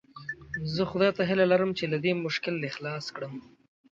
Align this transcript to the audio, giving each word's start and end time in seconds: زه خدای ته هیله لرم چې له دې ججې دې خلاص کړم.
زه 0.73 0.81
خدای 0.91 1.11
ته 1.17 1.21
هیله 1.29 1.45
لرم 1.51 1.71
چې 1.77 1.83
له 1.91 1.97
دې 2.03 2.11
ججې 2.27 2.51
دې 2.61 2.69
خلاص 2.75 3.05
کړم. 3.15 3.33